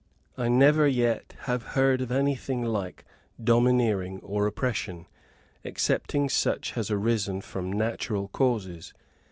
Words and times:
I 0.35 0.47
never 0.47 0.87
yet 0.87 1.35
have 1.41 1.61
heard 1.77 2.01
of 2.01 2.11
anything 2.11 2.63
like 2.63 3.05
domineering 3.41 4.19
or 4.21 4.47
oppression, 4.47 5.05
excepting 5.63 6.27
such 6.27 6.71
as 6.71 6.87
has 6.87 6.89
arisen 6.91 7.39
from 7.41 7.71
natural 7.71 8.27
causes. 8.29 8.95